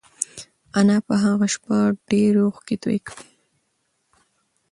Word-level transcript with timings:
انا 0.79 0.97
په 1.07 1.13
هغه 1.23 1.47
شپه 1.53 1.77
ډېرې 2.09 2.39
اوښکې 2.45 2.75
تویې 2.81 3.01
کړې. 3.07 3.23